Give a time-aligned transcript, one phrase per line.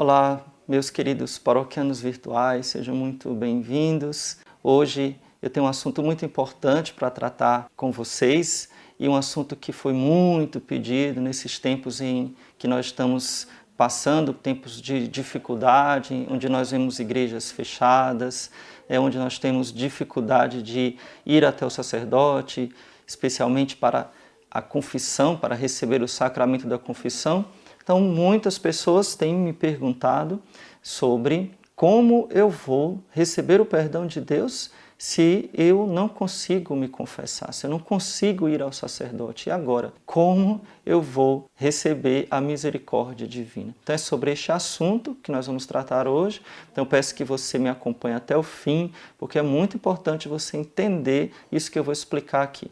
[0.00, 4.38] Olá, meus queridos paroquianos virtuais, sejam muito bem-vindos.
[4.62, 9.72] Hoje eu tenho um assunto muito importante para tratar com vocês e um assunto que
[9.72, 16.70] foi muito pedido nesses tempos em que nós estamos passando tempos de dificuldade, onde nós
[16.70, 18.52] vemos igrejas fechadas,
[18.88, 22.72] é onde nós temos dificuldade de ir até o sacerdote,
[23.04, 24.12] especialmente para
[24.48, 27.44] a confissão, para receber o sacramento da confissão.
[27.88, 30.42] Então, muitas pessoas têm me perguntado
[30.82, 37.50] sobre como eu vou receber o perdão de Deus se eu não consigo me confessar,
[37.54, 39.48] se eu não consigo ir ao sacerdote.
[39.48, 43.74] E agora, como eu vou receber a misericórdia divina?
[43.82, 46.42] Então é sobre este assunto que nós vamos tratar hoje.
[46.70, 51.32] Então peço que você me acompanhe até o fim, porque é muito importante você entender
[51.50, 52.70] isso que eu vou explicar aqui.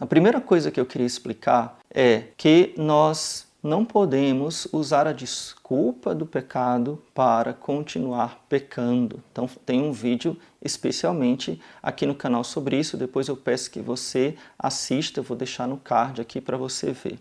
[0.00, 6.14] A primeira coisa que eu queria explicar é que nós não podemos usar a desculpa
[6.14, 9.22] do pecado para continuar pecando.
[9.32, 12.96] Então, tem um vídeo especialmente aqui no canal sobre isso.
[12.96, 17.18] Depois eu peço que você assista, eu vou deixar no card aqui para você ver.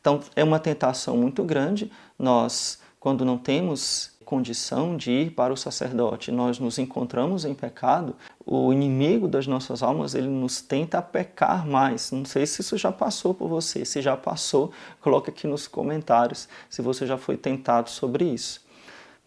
[0.00, 1.90] Então, é uma tentação muito grande.
[2.18, 8.14] Nós, quando não temos condição de ir para o sacerdote, nós nos encontramos em pecado,
[8.50, 12.10] o inimigo das nossas almas, ele nos tenta pecar mais.
[12.10, 13.84] Não sei se isso já passou por você.
[13.84, 18.64] Se já passou, coloque aqui nos comentários se você já foi tentado sobre isso.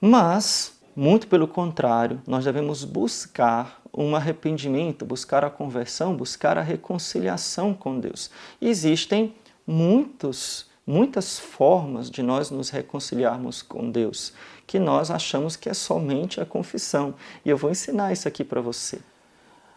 [0.01, 7.75] Mas, muito pelo contrário, nós devemos buscar um arrependimento, buscar a conversão, buscar a reconciliação
[7.75, 8.31] com Deus.
[8.59, 9.35] Existem
[9.67, 14.33] muitos muitas formas de nós nos reconciliarmos com Deus,
[14.65, 17.13] que nós achamos que é somente a confissão.
[17.45, 18.99] E eu vou ensinar isso aqui para você.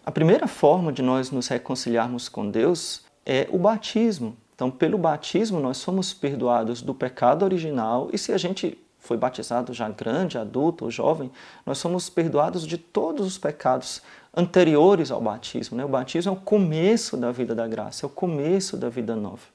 [0.07, 4.37] A primeira forma de nós nos reconciliarmos com Deus é o batismo.
[4.55, 9.73] Então, pelo batismo, nós somos perdoados do pecado original, e se a gente foi batizado
[9.73, 11.31] já grande, adulto ou jovem,
[11.65, 14.03] nós somos perdoados de todos os pecados
[14.37, 15.79] anteriores ao batismo.
[15.79, 15.87] Né?
[15.87, 19.47] O batismo é o começo da vida da graça, é o começo da vida nova.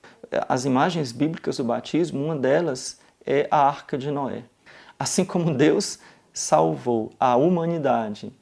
[0.48, 4.44] As imagens bíblicas do batismo, uma delas é a Arca de Noé.
[4.98, 6.00] Assim como Deus
[6.34, 8.34] salvou a humanidade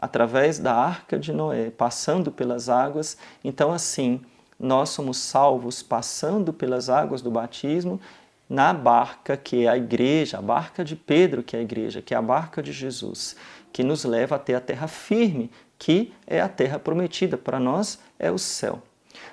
[0.00, 4.20] através da Arca de Noé, passando pelas águas, então assim
[4.58, 8.00] nós somos salvos passando pelas águas do batismo
[8.48, 12.14] na barca que é a igreja, a barca de Pedro que é a igreja, que
[12.14, 13.36] é a barca de Jesus,
[13.72, 18.30] que nos leva até a terra firme, que é a terra prometida para nós, é
[18.30, 18.82] o céu.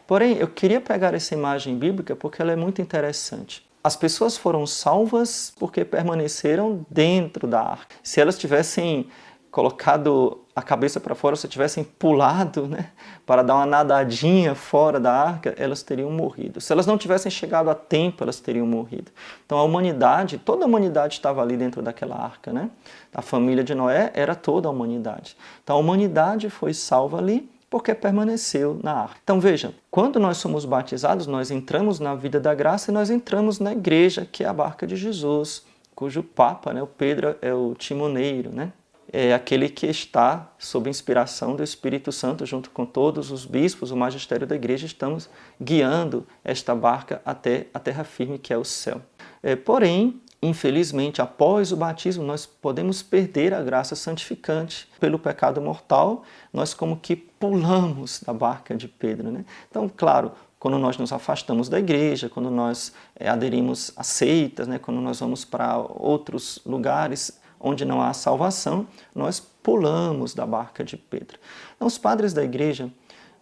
[0.05, 3.65] Porém, eu queria pegar essa imagem bíblica porque ela é muito interessante.
[3.83, 7.95] As pessoas foram salvas porque permaneceram dentro da arca.
[8.03, 9.07] Se elas tivessem
[9.51, 12.89] colocado a cabeça para fora, se tivessem pulado né,
[13.27, 16.59] para dar uma nadadinha fora da arca, elas teriam morrido.
[16.59, 19.11] Se elas não tivessem chegado a tempo, elas teriam morrido.
[19.45, 22.51] Então a humanidade, toda a humanidade estava ali dentro daquela arca.
[22.51, 22.71] Né?
[23.13, 25.37] A família de Noé era toda a humanidade.
[25.63, 29.19] Então a humanidade foi salva ali porque permaneceu na arca.
[29.23, 33.59] Então veja, quando nós somos batizados, nós entramos na vida da graça e nós entramos
[33.59, 35.63] na igreja, que é a barca de Jesus,
[35.93, 38.71] cujo Papa, né, o Pedro, é o timoneiro, né?
[39.11, 43.97] É aquele que está sob inspiração do Espírito Santo, junto com todos os bispos, o
[43.97, 45.29] magistério da igreja, estamos
[45.61, 49.01] guiando esta barca até a terra firme que é o céu.
[49.41, 56.23] É, porém, infelizmente, após o batismo, nós podemos perder a graça santificante pelo pecado mortal,
[56.51, 59.31] nós como que pulamos da barca de Pedro.
[59.31, 59.45] Né?
[59.69, 64.77] Então, claro, quando nós nos afastamos da igreja, quando nós é, aderimos a seitas, né?
[64.79, 70.97] quando nós vamos para outros lugares, onde não há salvação, nós pulamos da barca de
[70.97, 71.39] Pedro.
[71.75, 72.89] Então, os padres da igreja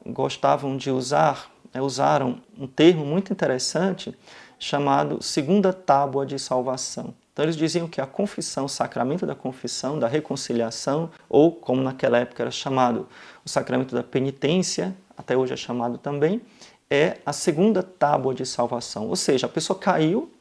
[0.05, 4.15] gostavam de usar, né, usaram um termo muito interessante
[4.59, 7.13] chamado segunda tábua de salvação.
[7.35, 12.17] Então eles diziam que a confissão, o sacramento da confissão, da reconciliação, ou como naquela
[12.17, 13.09] época era chamado
[13.43, 16.41] o sacramento da penitência, até hoje é chamado também,
[16.89, 19.09] é a segunda tábua de salvação.
[19.09, 20.31] Ou seja, a pessoa caiu,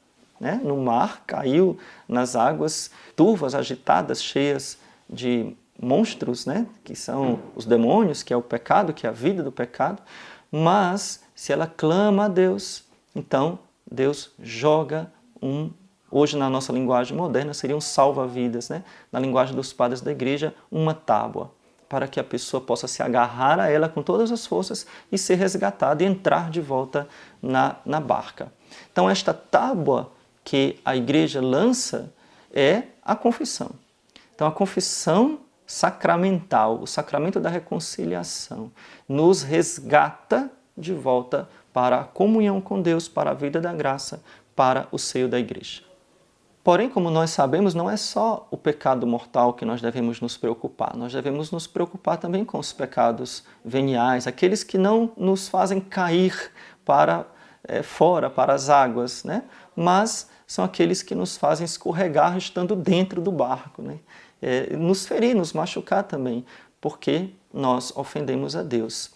[0.41, 1.79] né, no mar, caiu
[2.09, 4.79] nas águas turvas, agitadas, cheias
[5.09, 9.43] de monstros, né, que são os demônios, que é o pecado, que é a vida
[9.43, 10.03] do pecado,
[10.51, 12.85] mas se ela clama a Deus,
[13.15, 13.59] então
[13.91, 15.11] Deus joga
[15.43, 15.71] um,
[16.11, 18.85] hoje na nossa linguagem moderna seria um salva-vidas, né?
[19.11, 21.51] na linguagem dos padres da igreja, uma tábua,
[21.89, 25.35] para que a pessoa possa se agarrar a ela com todas as forças e ser
[25.35, 27.09] resgatada e entrar de volta
[27.43, 28.53] na, na barca.
[28.91, 30.11] Então esta tábua
[30.45, 32.13] que a igreja lança
[32.53, 33.71] é a confissão.
[34.35, 38.71] Então, a confissão sacramental, o sacramento da reconciliação,
[39.09, 44.23] nos resgata de volta para a comunhão com Deus, para a vida da graça,
[44.55, 45.83] para o seio da igreja.
[46.63, 50.97] Porém, como nós sabemos, não é só o pecado mortal que nós devemos nos preocupar,
[50.97, 56.53] nós devemos nos preocupar também com os pecados veniais, aqueles que não nos fazem cair
[56.85, 57.27] para
[57.69, 59.43] é, fora, para as águas, né?
[59.77, 63.99] mas são aqueles que nos fazem escorregar estando dentro do barco, né?
[64.43, 66.45] É, nos ferir, nos machucar também,
[66.81, 69.11] porque nós ofendemos a Deus.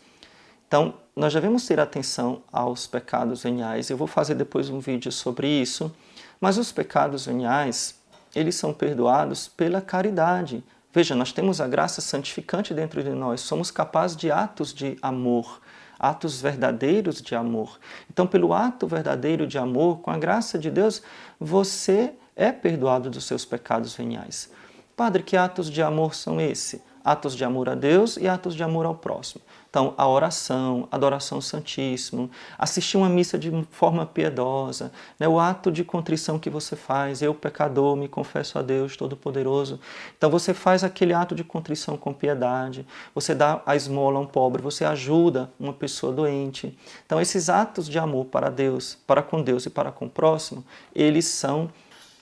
[0.66, 3.90] Então, nós devemos ter atenção aos pecados veniais.
[3.90, 5.94] Eu vou fazer depois um vídeo sobre isso.
[6.40, 7.96] Mas os pecados veniais,
[8.34, 10.62] eles são perdoados pela caridade.
[10.92, 15.60] Veja, nós temos a graça santificante dentro de nós, somos capazes de atos de amor,
[15.99, 17.79] atos verdadeiros de amor.
[18.11, 21.03] Então, pelo ato verdadeiro de amor, com a graça de Deus,
[21.41, 24.50] você é perdoado dos seus pecados veniais.
[24.97, 26.81] Padre, que atos de amor são esses?
[27.10, 29.40] Atos de amor a Deus e atos de amor ao próximo.
[29.70, 35.26] Então, a oração, adoração ao Santíssimo, assistir uma missa de forma piedosa, né?
[35.26, 39.81] o ato de contrição que você faz, eu, pecador, me confesso a Deus Todo-Poderoso.
[40.16, 44.26] Então, você faz aquele ato de contrição com piedade, você dá a esmola a um
[44.26, 46.78] pobre, você ajuda uma pessoa doente.
[47.06, 50.62] Então, esses atos de amor para Deus, para com Deus e para com o próximo,
[50.94, 51.70] eles são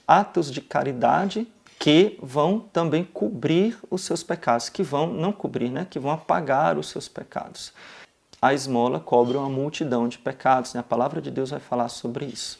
[0.07, 1.45] atos de caridade
[1.79, 6.77] que vão também cobrir os seus pecados, que vão não cobrir, né, que vão apagar
[6.77, 7.71] os seus pecados.
[8.41, 10.79] A esmola cobre uma multidão de pecados, né?
[10.79, 12.59] a palavra de Deus vai falar sobre isso.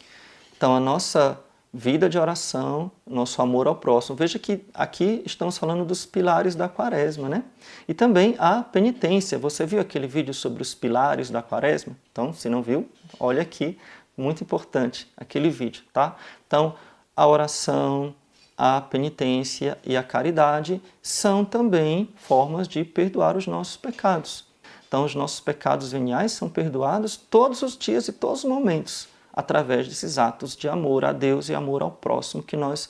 [0.56, 1.40] Então, a nossa
[1.74, 4.16] vida de oração, nosso amor ao próximo.
[4.16, 7.44] Veja que aqui estamos falando dos pilares da quaresma, né?
[7.88, 9.38] E também a penitência.
[9.38, 11.96] Você viu aquele vídeo sobre os pilares da quaresma?
[12.12, 13.78] Então, se não viu, olha aqui,
[14.18, 16.16] muito importante aquele vídeo, tá?
[16.48, 16.74] Então,
[17.16, 18.16] a oração,
[18.58, 24.46] a penitência e a caridade são também formas de perdoar os nossos pecados.
[24.88, 29.88] Então, os nossos pecados veniais são perdoados todos os dias e todos os momentos, através
[29.88, 32.90] desses atos de amor a Deus e amor ao próximo que nós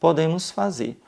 [0.00, 1.00] podemos fazer.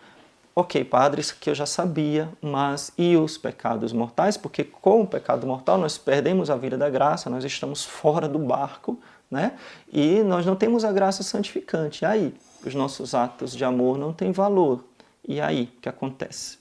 [0.54, 4.38] Ok, padre, isso aqui eu já sabia, mas e os pecados mortais?
[4.38, 8.38] Porque com o pecado mortal nós perdemos a vida da graça, nós estamos fora do
[8.38, 8.98] barco,
[9.30, 9.52] né?
[9.92, 12.04] E nós não temos a graça santificante.
[12.04, 12.34] E aí?
[12.68, 14.84] Os nossos atos de amor não têm valor.
[15.26, 16.58] E aí, o que acontece?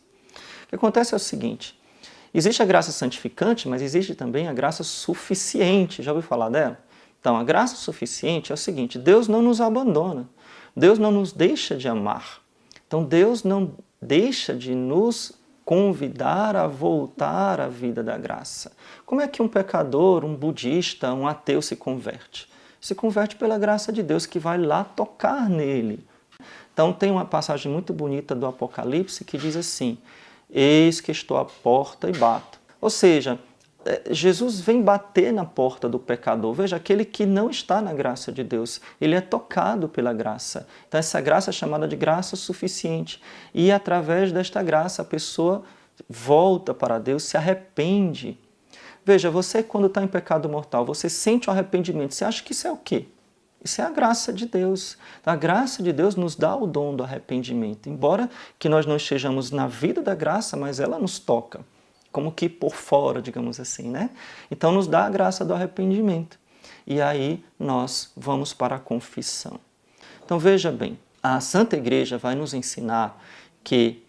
[0.65, 1.79] O que acontece é o seguinte:
[2.33, 6.01] existe a graça santificante, mas existe também a graça suficiente.
[6.01, 6.79] Já ouviu falar dela?
[7.19, 10.29] Então, a graça suficiente é o seguinte: Deus não nos abandona,
[10.75, 12.41] Deus não nos deixa de amar.
[12.87, 15.33] Então, Deus não deixa de nos
[15.65, 18.71] convidar a voltar à vida da graça.
[19.05, 22.47] Como é que um pecador, um budista, um ateu se converte?
[22.85, 26.05] Se converte pela graça de Deus que vai lá tocar nele.
[26.71, 29.97] Então tem uma passagem muito bonita do Apocalipse que diz assim:
[30.47, 32.59] Eis que estou à porta e bato.
[32.79, 33.39] Ou seja,
[33.83, 36.53] é, Jesus vem bater na porta do pecador.
[36.53, 40.67] Veja, aquele que não está na graça de Deus, ele é tocado pela graça.
[40.87, 43.19] Então, essa graça é chamada de graça suficiente.
[43.51, 45.63] E através desta graça, a pessoa
[46.07, 48.37] volta para Deus, se arrepende
[49.05, 52.67] Veja, você quando está em pecado mortal, você sente o arrependimento, você acha que isso
[52.67, 53.05] é o quê?
[53.63, 54.97] Isso é a graça de Deus.
[55.23, 57.87] A graça de Deus nos dá o dom do arrependimento.
[57.87, 61.61] Embora que nós não estejamos na vida da graça, mas ela nos toca,
[62.11, 64.09] como que por fora, digamos assim, né?
[64.49, 66.39] Então nos dá a graça do arrependimento.
[66.85, 69.59] E aí nós vamos para a confissão.
[70.23, 73.21] Então veja bem, a Santa Igreja vai nos ensinar
[73.63, 74.03] que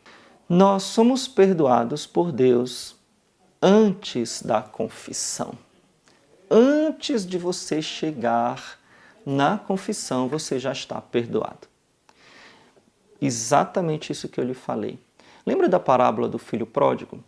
[0.49, 2.96] nós somos perdoados por Deus
[3.61, 5.55] antes da confissão.
[6.51, 8.79] Antes de você chegar
[9.25, 11.67] na confissão, você já está perdoado.
[13.21, 14.99] Exatamente isso que eu lhe falei.
[15.45, 17.23] Lembra da parábola do filho pródigo?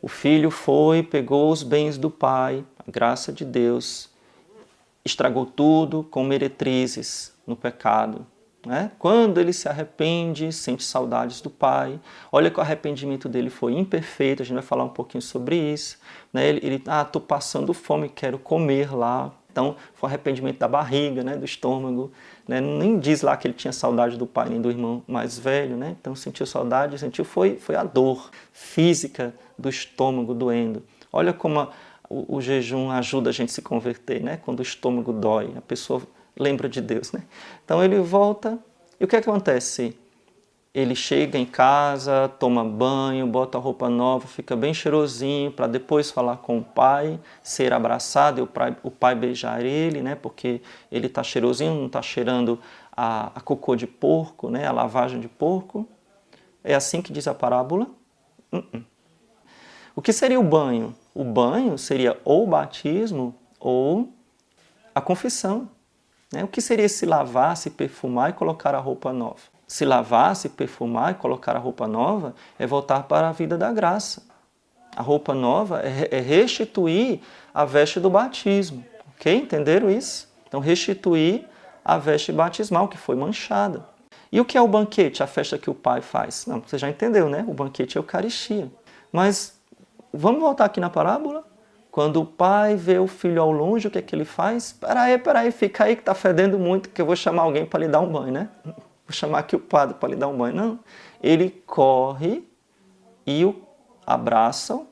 [0.00, 4.10] O filho foi, pegou os bens do pai, a graça de Deus,
[5.04, 8.26] estragou tudo com meretrizes no pecado,
[8.64, 8.92] né?
[8.98, 11.98] Quando ele se arrepende, sente saudades do pai.
[12.30, 15.98] Olha que o arrependimento dele foi imperfeito, a gente vai falar um pouquinho sobre isso.
[16.32, 16.48] Né?
[16.48, 19.32] Ele, ele ah, passando fome, quero comer lá.
[19.50, 21.36] Então, foi arrependimento da barriga, né?
[21.36, 22.12] do estômago.
[22.46, 22.60] Né?
[22.60, 25.76] Nem diz lá que ele tinha saudade do pai nem do irmão mais velho.
[25.76, 25.96] Né?
[26.00, 30.82] Então, sentiu saudade, sentiu foi, foi a dor física do estômago doendo.
[31.12, 31.68] Olha como a,
[32.08, 34.38] o, o jejum ajuda a gente a se converter, né?
[34.42, 35.52] quando o estômago dói.
[35.56, 36.00] A pessoa
[36.38, 37.22] lembra de Deus, né?
[37.64, 38.58] Então ele volta
[38.98, 39.98] e o que acontece?
[40.74, 46.38] Ele chega em casa, toma banho, bota roupa nova, fica bem cheirosinho para depois falar
[46.38, 50.14] com o pai, ser abraçado e o pai, o pai beijar ele, né?
[50.14, 52.58] Porque ele está cheirosinho, não está cheirando
[52.96, 54.66] a, a cocô de porco, né?
[54.66, 55.86] A lavagem de porco.
[56.64, 57.88] É assim que diz a parábola?
[58.50, 58.84] Uh -uh.
[59.94, 60.94] O que seria o banho?
[61.14, 64.08] O banho seria ou o batismo ou
[64.94, 65.68] a confissão.
[66.32, 66.42] Né?
[66.42, 69.40] O que seria se lavar, se perfumar e colocar a roupa nova?
[69.68, 73.72] Se lavar, se perfumar e colocar a roupa nova é voltar para a vida da
[73.72, 74.22] graça.
[74.96, 77.20] A roupa nova é, é restituir
[77.54, 78.84] a veste do batismo.
[79.14, 79.34] Ok?
[79.34, 80.28] Entenderam isso?
[80.46, 81.46] Então, restituir
[81.84, 83.86] a veste batismal que foi manchada.
[84.30, 86.46] E o que é o banquete, a festa que o pai faz?
[86.46, 87.44] Não, você já entendeu, né?
[87.48, 88.70] O banquete é a Eucaristia.
[89.10, 89.58] Mas
[90.12, 91.44] vamos voltar aqui na parábola?
[91.92, 94.72] Quando o pai vê o filho ao longe, o que é que ele faz?
[94.72, 97.86] Peraí, peraí, fica aí que está fedendo muito, que eu vou chamar alguém para lhe
[97.86, 98.48] dar um banho, né?
[98.64, 98.74] Vou
[99.10, 100.56] chamar aqui o padre para lhe dar um banho.
[100.56, 100.80] Não.
[101.22, 102.48] Ele corre
[103.26, 103.60] e o
[104.06, 104.86] abraçam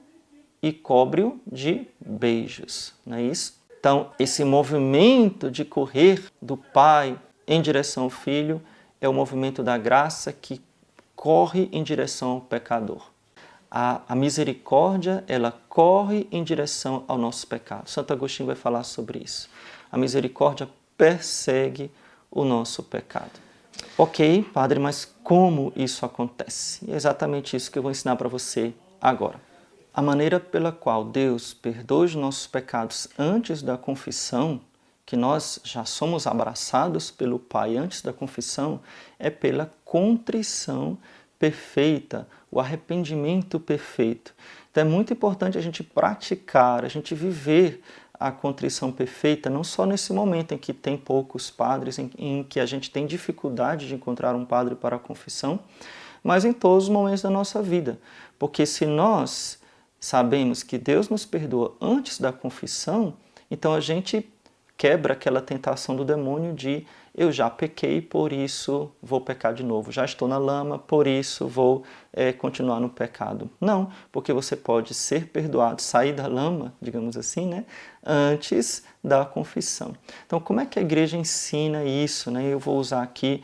[0.63, 3.59] e cobre-o de beijos, não é isso?
[3.79, 8.61] Então, esse movimento de correr do pai em direção ao filho
[9.01, 10.61] é o movimento da graça que
[11.17, 13.11] corre em direção ao pecador
[13.71, 17.89] a, a misericórdia, ela corre em direção ao nosso pecado.
[17.89, 19.49] Santo Agostinho vai falar sobre isso.
[19.93, 21.91] A misericórdia persegue
[22.31, 23.41] o nosso pecado.
[23.97, 26.91] Ok, padre, mas como isso acontece?
[26.91, 29.41] É exatamente isso que eu vou ensinar para você agora.
[29.93, 34.61] A maneira pela qual Deus perdoa os nossos pecados antes da confissão,
[35.05, 38.81] que nós já somos abraçados pelo Pai antes da confissão,
[39.19, 40.97] é pela contrição
[41.39, 44.35] perfeita, o arrependimento perfeito.
[44.71, 47.83] Então é muito importante a gente praticar, a gente viver
[48.21, 52.61] a contrição perfeita, não só nesse momento em que tem poucos padres, em, em, que
[52.61, 55.61] a gente tem dificuldade de encontrar um padre para a confissão,
[56.23, 57.99] mas em todos os momentos da nossa vida.
[58.39, 59.59] Porque se nós
[59.99, 63.15] sabemos que Deus nos perdoa antes da confissão,
[63.51, 64.31] então a gente
[64.77, 69.91] quebra aquela tentação do demônio de eu já pequei, por isso vou pecar de novo.
[69.91, 73.51] Já estou na lama, por isso vou é, continuar no pecado.
[73.61, 77.65] Não, porque você pode ser perdoado, sair da lama, digamos assim, né,
[78.05, 79.95] antes da confissão.
[80.27, 82.31] Então, como é que a igreja ensina isso?
[82.31, 82.45] Né?
[82.47, 83.43] Eu vou usar aqui,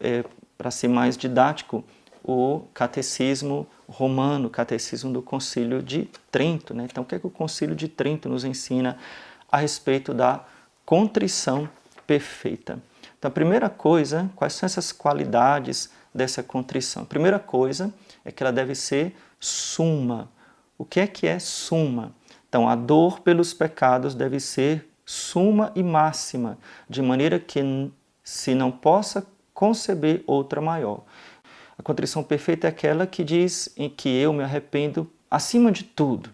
[0.00, 0.24] é,
[0.56, 1.84] para ser mais didático,
[2.22, 6.74] o catecismo romano, o catecismo do Concílio de Trento.
[6.74, 6.86] Né?
[6.90, 8.98] Então, o que, é que o Concílio de Trento nos ensina
[9.50, 10.44] a respeito da
[10.84, 11.68] contrição
[12.06, 12.78] perfeita.
[13.18, 17.02] Então, a primeira coisa, quais são essas qualidades dessa contrição?
[17.02, 17.92] A primeira coisa
[18.24, 20.30] é que ela deve ser suma.
[20.76, 22.12] O que é que é suma?
[22.48, 26.58] Então, a dor pelos pecados deve ser suma e máxima,
[26.88, 27.90] de maneira que
[28.22, 31.02] se não possa conceber outra maior.
[31.76, 36.30] A contrição perfeita é aquela que diz em que eu me arrependo acima de tudo,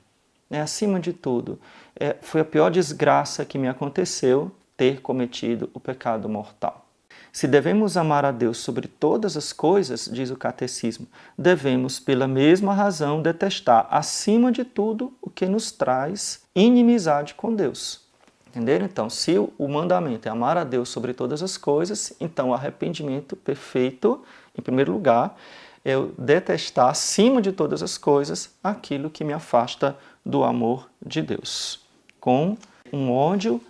[0.50, 0.61] né?
[0.61, 1.59] acima de tudo
[1.99, 6.85] é, foi a pior desgraça que me aconteceu ter cometido o pecado mortal.
[7.33, 12.73] Se devemos amar a Deus sobre todas as coisas, diz o catecismo, devemos, pela mesma
[12.75, 18.04] razão, detestar acima de tudo o que nos traz inimizade com Deus.
[18.49, 18.87] Entenderam?
[18.87, 23.35] Então, se o mandamento é amar a Deus sobre todas as coisas, então o arrependimento
[23.35, 24.23] perfeito,
[24.57, 25.37] em primeiro lugar,
[25.85, 31.85] é detestar acima de todas as coisas aquilo que me afasta do amor de Deus
[32.25, 32.57] com
[32.90, 33.61] um ódio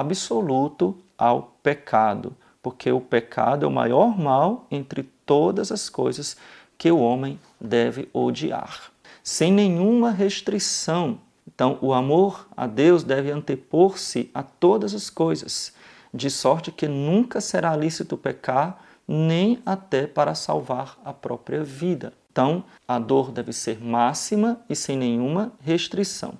[0.00, 6.36] absoluto ao pecado, porque o pecado é o maior mal entre todas as coisas
[6.76, 8.90] que o homem deve odiar,
[9.22, 11.18] sem nenhuma restrição.
[11.46, 15.72] Então, o amor a Deus deve antepor-se a todas as coisas,
[16.12, 22.12] de sorte que nunca será lícito pecar, nem até para salvar a própria vida.
[22.32, 26.34] Então, a dor deve ser máxima e sem nenhuma restrição.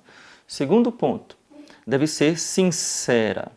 [0.45, 1.34] Segundo ponto,
[1.85, 3.51] deve ser sincera.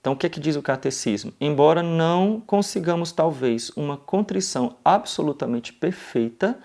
[0.00, 1.32] Então, o que é que diz o catecismo?
[1.40, 6.58] Embora não consigamos, talvez, uma contrição absolutamente perfeita,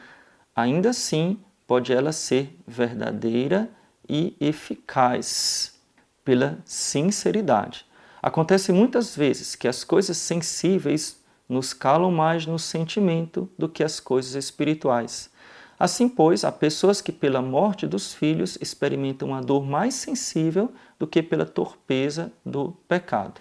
[0.55, 3.69] ainda assim pode ela ser verdadeira
[4.09, 5.75] e eficaz
[6.25, 7.85] pela sinceridade.
[8.21, 13.99] Acontece muitas vezes que as coisas sensíveis nos calam mais no sentimento do que as
[13.99, 15.29] coisas espirituais.
[15.79, 21.05] Assim, pois, há pessoas que, pela morte dos filhos, experimentam a dor mais sensível do
[21.05, 23.39] que pela torpeza do pecado.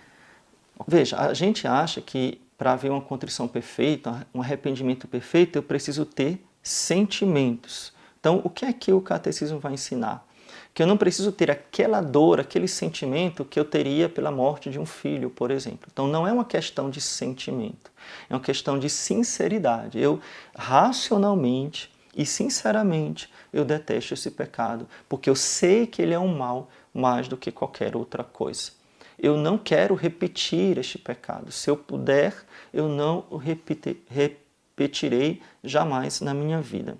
[0.86, 6.04] Veja, a gente acha que para haver uma contrição perfeita, um arrependimento perfeito, eu preciso
[6.04, 7.92] ter sentimentos.
[8.18, 10.26] Então, o que é que o catecismo vai ensinar?
[10.74, 14.78] Que eu não preciso ter aquela dor, aquele sentimento que eu teria pela morte de
[14.78, 15.88] um filho, por exemplo.
[15.90, 17.90] Então, não é uma questão de sentimento,
[18.28, 19.98] é uma questão de sinceridade.
[19.98, 20.20] Eu
[20.54, 26.70] racionalmente e sinceramente, eu detesto esse pecado, porque eu sei que ele é um mal
[26.92, 28.72] mais do que qualquer outra coisa.
[29.18, 31.52] Eu não quero repetir este pecado.
[31.52, 32.34] Se eu puder,
[32.72, 36.96] eu não o repetirei jamais na minha vida.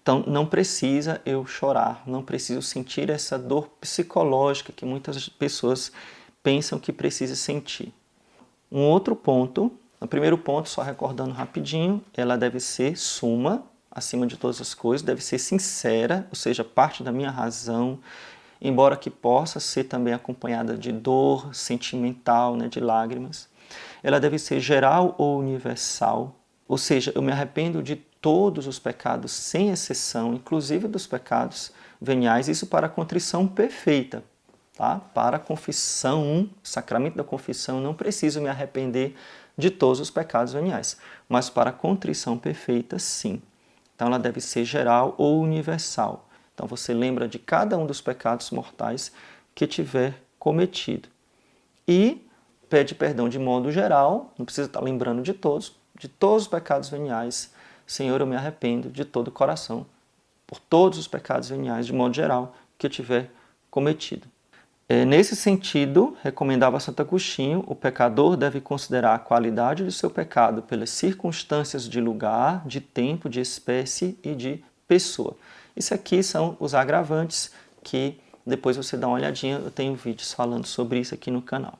[0.00, 5.90] Então, não precisa eu chorar, não preciso sentir essa dor psicológica que muitas pessoas
[6.42, 7.92] pensam que precisa sentir.
[8.70, 14.36] Um outro ponto, o primeiro ponto, só recordando rapidinho, ela deve ser suma, acima de
[14.36, 17.98] todas as coisas, deve ser sincera, ou seja, parte da minha razão,
[18.60, 23.48] embora que possa ser também acompanhada de dor sentimental, né, de lágrimas.
[24.02, 26.34] Ela deve ser geral ou universal,
[26.66, 32.48] ou seja, eu me arrependo de todos os pecados, sem exceção, inclusive dos pecados veniais,
[32.48, 34.24] isso para a contrição perfeita.
[34.76, 34.98] Tá?
[34.98, 39.14] Para a confissão, sacramento da confissão, não preciso me arrepender
[39.56, 40.96] de todos os pecados veniais,
[41.28, 43.40] mas para a contrição perfeita, sim.
[43.94, 46.28] Então ela deve ser geral ou universal.
[46.54, 49.12] Então você lembra de cada um dos pecados mortais
[49.54, 51.08] que tiver cometido.
[51.86, 52.26] E
[52.68, 56.88] pede perdão de modo geral, não precisa estar lembrando de todos, de todos os pecados
[56.88, 57.52] veniais.
[57.86, 59.86] Senhor, eu me arrependo de todo o coração
[60.46, 63.30] por todos os pecados veniais, de modo geral, que eu tiver
[63.70, 64.28] cometido.
[64.86, 70.60] É, nesse sentido, recomendava Santo Agostinho, o pecador deve considerar a qualidade do seu pecado
[70.60, 75.36] pelas circunstâncias de lugar, de tempo, de espécie e de pessoa.
[75.74, 77.50] Isso aqui são os agravantes
[77.82, 81.78] que depois você dá uma olhadinha, eu tenho vídeos falando sobre isso aqui no canal.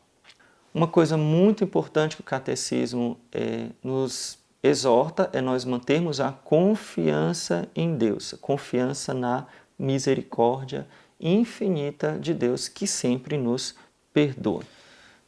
[0.73, 7.69] Uma coisa muito importante que o catecismo é, nos exorta é nós mantermos a confiança
[7.77, 9.47] em Deus, a confiança na
[9.79, 10.87] misericórdia
[11.25, 13.75] infinita de Deus que sempre nos
[14.13, 14.63] perdoa.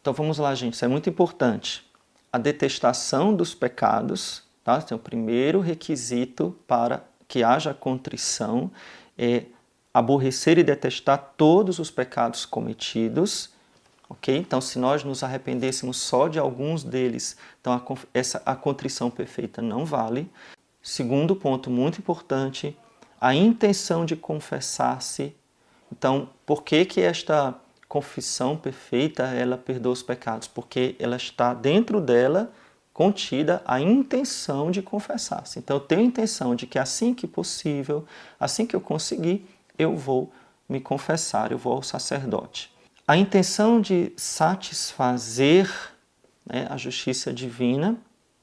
[0.01, 1.85] Então vamos lá, gente, isso é muito importante.
[2.33, 4.81] A detestação dos pecados, tá?
[4.85, 8.71] Então, o primeiro requisito para que haja contrição
[9.17, 9.47] é
[9.93, 13.51] aborrecer e detestar todos os pecados cometidos,
[14.09, 14.37] ok?
[14.37, 19.63] Então, se nós nos arrependêssemos só de alguns deles, então a, essa, a contrição perfeita
[19.63, 20.31] não vale.
[20.83, 22.77] Segundo ponto muito importante,
[23.21, 25.35] a intenção de confessar-se
[25.93, 27.55] então, por que que esta
[27.89, 30.49] confissão perfeita ela perdoa os pecados?
[30.49, 32.53] Porque ela está dentro dela
[32.93, 35.59] contida a intenção de confessar-se.
[35.59, 38.05] Então, eu tenho a intenção de que assim que possível,
[38.41, 39.47] assim que eu conseguir,
[39.79, 40.33] eu vou
[40.69, 42.75] me confessar, eu vou ao sacerdote.
[43.07, 45.71] A intenção de satisfazer
[46.45, 47.97] né, a justiça divina,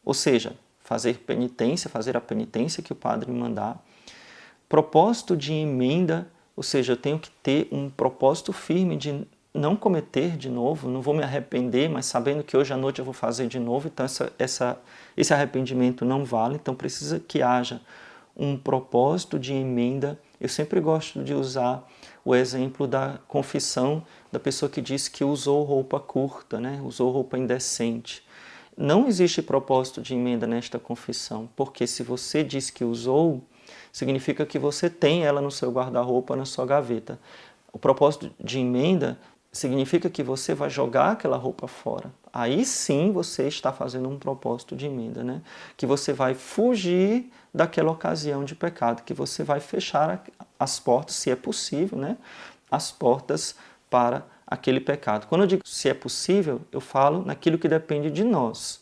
[0.06, 3.84] ou seja, fazer penitência, fazer a penitência que o padre mandar,
[4.70, 10.36] propósito de emenda ou seja, eu tenho que ter um propósito firme de não cometer
[10.36, 13.48] de novo, não vou me arrepender, mas sabendo que hoje à noite eu vou fazer
[13.48, 14.80] de novo, então essa, essa,
[15.16, 17.80] esse arrependimento não vale, então precisa que haja
[18.36, 20.20] um propósito de emenda.
[20.42, 21.88] Eu sempre gosto de usar
[22.26, 26.82] o exemplo da confissão da pessoa que disse que usou roupa curta, né?
[26.84, 28.26] usou roupa indecente.
[28.76, 33.44] Não existe propósito de emenda nesta confissão, porque se você diz que usou,
[33.92, 37.20] significa que você tem ela no seu guarda-roupa, na sua gaveta.
[37.72, 39.18] O propósito de emenda
[39.52, 42.12] significa que você vai jogar aquela roupa fora.
[42.32, 45.42] Aí sim você está fazendo um propósito de emenda, né?
[45.78, 50.24] Que você vai fugir daquela ocasião de pecado, que você vai fechar
[50.60, 52.18] as portas, se é possível, né?
[52.72, 53.56] As portas
[53.90, 55.28] para aquele pecado.
[55.28, 58.82] Quando eu digo se é possível, eu falo naquilo que depende de nós.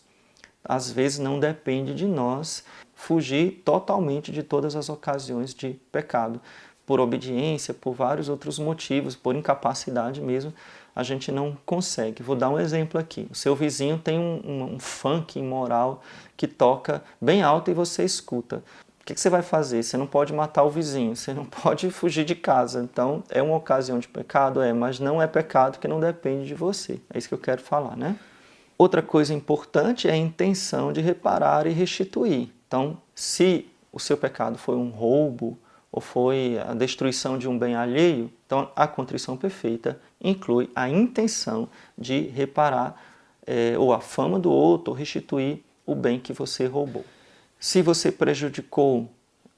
[0.64, 2.64] Às vezes não depende de nós
[3.02, 6.40] fugir totalmente de todas as ocasiões de pecado.
[6.86, 10.54] Por obediência, por vários outros motivos, por incapacidade mesmo,
[10.96, 12.22] a gente não consegue.
[12.22, 13.28] Vou dar um exemplo aqui.
[13.32, 16.04] O seu vizinho tem um, um, um funk imoral
[16.38, 18.58] que toca bem alto e você escuta.
[19.02, 19.82] O que, que, você vai fazer?
[19.82, 22.84] Você não pode matar o vizinho, você não pode fugir de casa.
[22.84, 24.62] Então, é uma ocasião de pecado?
[24.62, 27.02] É, mas não é pecado que não depende de você.
[27.12, 28.16] É isso que eu quero falar, né?
[28.78, 32.61] Outra coisa importante é a intenção de reparar e restituir.
[32.72, 35.60] Então, se o seu pecado foi um roubo
[35.92, 41.68] ou foi a destruição de um bem alheio, então a contrição perfeita inclui a intenção
[41.98, 42.96] de reparar
[43.46, 47.04] é, ou a fama do outro, ou restituir o bem que você roubou.
[47.60, 49.10] Se você prejudicou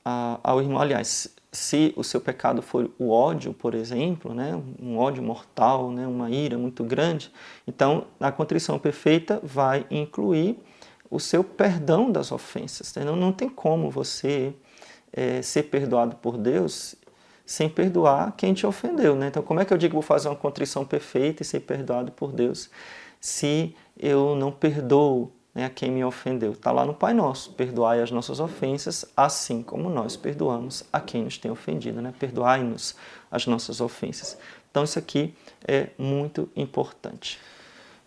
[0.03, 4.97] a, ao irmão, aliás, se o seu pecado foi o ódio, por exemplo, né, um
[4.97, 7.31] ódio mortal, né, uma ira muito grande,
[7.67, 10.57] então a contrição perfeita vai incluir
[11.13, 12.93] o seu perdão das ofensas.
[12.95, 14.53] Não, não tem como você
[15.11, 16.95] é, ser perdoado por Deus
[17.45, 19.15] sem perdoar quem te ofendeu.
[19.15, 19.27] Né?
[19.27, 22.11] Então, como é que eu digo que vou fazer uma contrição perfeita e ser perdoado
[22.11, 22.69] por Deus
[23.21, 26.53] se eu não perdoo né, a quem me ofendeu?
[26.53, 31.23] Está lá no Pai Nosso: perdoai as nossas ofensas, assim como nós perdoamos a quem
[31.23, 32.01] nos tem ofendido.
[32.01, 32.11] Né?
[32.17, 32.95] Perdoai-nos
[33.29, 34.35] as nossas ofensas.
[34.71, 35.35] Então, isso aqui
[35.67, 37.39] é muito importante.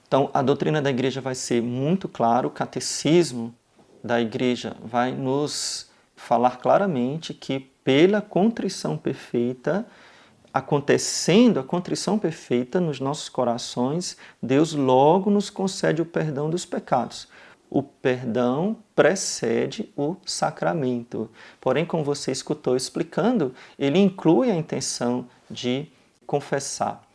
[0.06, 3.54] Então, a doutrina da igreja vai ser muito claro, o catecismo
[4.02, 9.86] da igreja vai nos falar claramente que pela contrição perfeita
[10.56, 17.28] acontecendo a contrição perfeita nos nossos corações, Deus logo nos concede o perdão dos pecados.
[17.68, 21.28] O perdão precede o sacramento.
[21.60, 25.88] Porém, como você escutou explicando, ele inclui a intenção de
[26.26, 27.05] confessar.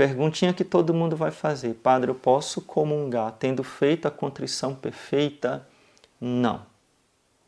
[0.00, 5.68] Perguntinha que todo mundo vai fazer: Padre, eu posso comungar tendo feito a contrição perfeita?
[6.18, 6.62] Não,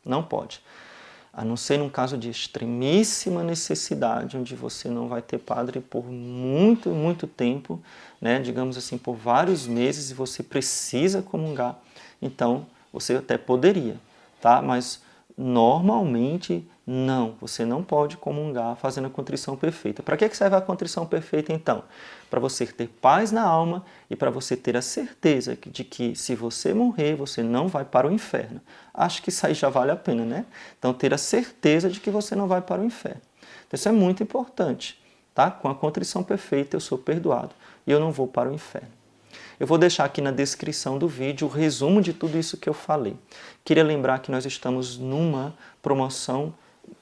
[0.04, 0.60] não pode.
[1.32, 6.04] A não ser num caso de extremíssima necessidade, onde você não vai ter padre por
[6.04, 7.82] muito, muito tempo,
[8.20, 8.38] né?
[8.38, 11.80] digamos assim, por vários meses, e você precisa comungar
[12.20, 13.96] então você até poderia,
[14.42, 14.60] tá?
[14.60, 15.00] Mas
[15.42, 20.02] normalmente não, você não pode comungar fazendo a contrição perfeita.
[20.02, 21.84] Para que serve a contrição perfeita então?
[22.30, 26.34] Para você ter paz na alma e para você ter a certeza de que se
[26.34, 28.60] você morrer, você não vai para o inferno.
[28.92, 30.46] Acho que isso aí já vale a pena, né?
[30.78, 33.20] Então ter a certeza de que você não vai para o inferno.
[33.66, 35.00] Então, isso é muito importante,
[35.34, 35.50] tá?
[35.50, 37.54] Com a contrição perfeita eu sou perdoado
[37.86, 39.01] e eu não vou para o inferno.
[39.58, 42.74] Eu vou deixar aqui na descrição do vídeo o resumo de tudo isso que eu
[42.74, 43.16] falei.
[43.64, 46.54] Queria lembrar que nós estamos numa promoção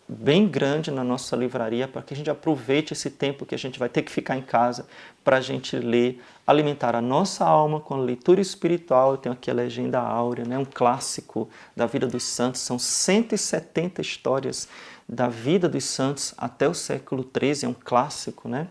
[0.09, 3.79] bem grande na nossa livraria para que a gente aproveite esse tempo que a gente
[3.79, 4.87] vai ter que ficar em casa
[5.23, 9.13] para a gente ler, alimentar a nossa alma com a leitura espiritual.
[9.13, 10.59] Eu tenho aqui a Legenda Áurea, né?
[10.59, 12.61] um clássico da vida dos santos.
[12.61, 14.69] São 170 histórias
[15.09, 18.69] da vida dos santos até o século XIII, é um clássico, né?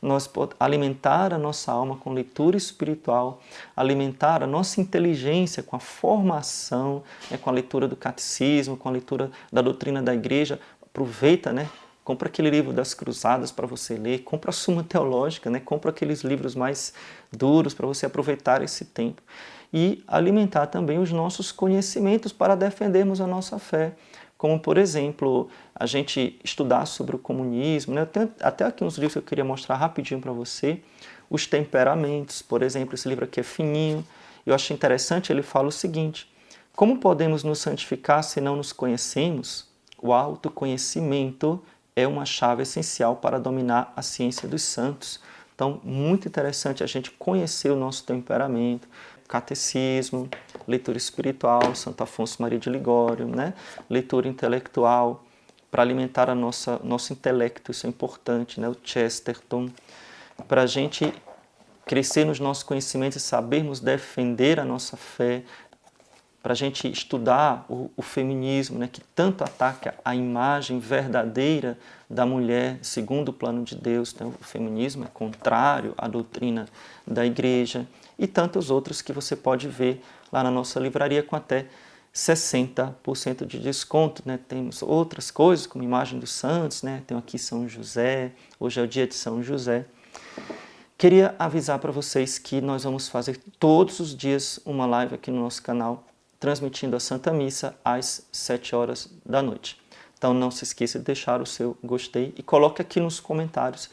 [0.00, 3.40] Nós alimentar a nossa alma com leitura espiritual,
[3.76, 8.92] alimentar a nossa inteligência com a formação, né, com a leitura do catecismo, com a
[8.92, 10.60] leitura da doutrina da igreja.
[10.82, 11.68] Aproveita, né?
[12.08, 15.60] Compra aquele livro das cruzadas para você ler, compra a Suma Teológica, né?
[15.60, 16.94] compra aqueles livros mais
[17.30, 19.20] duros para você aproveitar esse tempo.
[19.70, 23.92] E alimentar também os nossos conhecimentos para defendermos a nossa fé
[24.38, 27.92] como por exemplo a gente estudar sobre o comunismo.
[27.92, 28.06] Né?
[28.40, 30.80] Até aqui uns livros que eu queria mostrar rapidinho para você.
[31.28, 34.06] Os temperamentos, por exemplo, esse livro aqui é fininho.
[34.46, 36.30] Eu achei interessante, ele fala o seguinte:
[36.74, 39.66] Como podemos nos santificar se não nos conhecemos?
[40.00, 41.60] O autoconhecimento
[41.96, 45.20] é uma chave essencial para dominar a ciência dos santos.
[45.52, 48.86] Então, muito interessante a gente conhecer o nosso temperamento,
[49.26, 50.30] catecismo,
[50.68, 53.54] leitura espiritual, Santo Afonso Maria de Ligório, né?
[53.88, 55.24] leitura intelectual,
[55.70, 58.68] para alimentar a nossa nosso intelecto, isso é importante, né?
[58.68, 59.70] o Chesterton,
[60.46, 61.12] para a gente
[61.86, 65.42] crescer nos nossos conhecimentos e sabermos defender a nossa fé,
[66.42, 71.76] para a gente estudar o, o, feminismo, né, que tanto ataca a imagem verdadeira
[72.08, 74.14] da mulher segundo o plano de Deus.
[74.14, 74.24] Né?
[74.24, 76.66] O feminismo é contrário à doutrina
[77.06, 77.86] da igreja
[78.18, 81.66] e tantos outros que você pode ver lá na nossa livraria com até
[82.14, 84.22] 60% de desconto.
[84.24, 84.38] Né?
[84.48, 87.02] Temos outras coisas, como imagem dos santos, né?
[87.06, 89.84] tem aqui São José, hoje é o dia de São José.
[90.96, 95.40] Queria avisar para vocês que nós vamos fazer todos os dias uma live aqui no
[95.40, 96.04] nosso canal,
[96.40, 99.80] transmitindo a Santa Missa às 7 horas da noite.
[100.16, 103.88] Então não se esqueça de deixar o seu gostei e coloque aqui nos comentários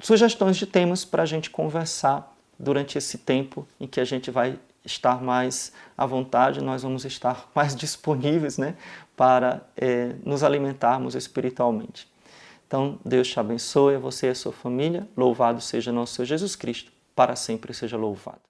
[0.00, 4.58] sugestões de temas para a gente conversar durante esse tempo em que a gente vai
[4.84, 8.76] estar mais à vontade, nós vamos estar mais disponíveis né,
[9.16, 12.10] para é, nos alimentarmos espiritualmente.
[12.66, 15.08] Então, Deus te abençoe, você e a sua família.
[15.16, 18.47] Louvado seja nosso Senhor Jesus Cristo, para sempre seja louvado.